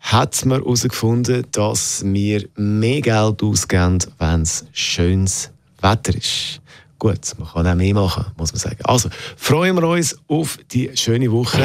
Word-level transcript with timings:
hat 0.00 0.44
man 0.44 0.60
herausgefunden, 0.60 1.46
dass 1.52 2.02
wir 2.04 2.48
mehr 2.56 3.00
Geld 3.00 3.42
ausgeben, 3.42 3.98
wenn 4.18 4.42
es 4.42 4.64
schönes 4.72 5.50
Wetter 5.80 6.14
ist. 6.14 6.60
Gut, 6.98 7.34
man 7.38 7.48
kann 7.48 7.66
auch 7.66 7.74
mehr 7.74 7.94
machen, 7.94 8.26
muss 8.36 8.52
man 8.52 8.60
sagen. 8.60 8.78
Also, 8.84 9.08
freuen 9.36 9.76
wir 9.76 9.88
uns 9.88 10.16
auf 10.28 10.58
die 10.70 10.90
schöne 10.94 11.30
Woche. 11.32 11.62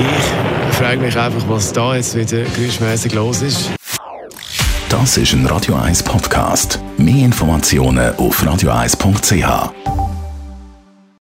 Ich 0.00 0.76
frage 0.76 1.00
mich 1.00 1.16
einfach, 1.18 1.46
was 1.48 1.72
da 1.72 1.96
jetzt 1.96 2.16
wieder 2.16 2.42
geräuschmäßig 2.42 3.12
los 3.12 3.42
ist. 3.42 3.70
Das 4.88 5.16
ist 5.16 5.32
ein 5.32 5.46
Radio 5.46 5.74
1 5.74 6.02
Podcast. 6.02 6.78
Mehr 6.96 7.24
Informationen 7.24 8.14
auf 8.16 8.42
radio1.ch. 8.42 10.01